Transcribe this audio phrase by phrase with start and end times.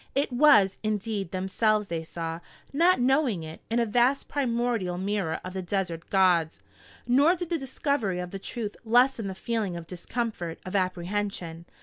[0.15, 2.39] It was, indeed, themselves they saw,
[2.73, 6.59] not knowing it, in a vast primordial mirror of the desert gods.
[7.05, 11.65] Nor did the discovery of the truth lessen the feeling of discomfort, of apprehension.